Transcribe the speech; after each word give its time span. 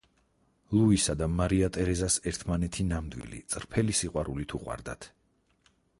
ლუისა 0.77 1.15
და 1.19 1.27
მარია 1.33 1.69
ტერეზას 1.75 2.17
ერთმანეთი 2.31 2.85
ნამდვილი, 2.95 3.43
წრფელი 3.55 3.97
სიყვარულით 4.01 4.57
უყვარდათ. 4.61 5.11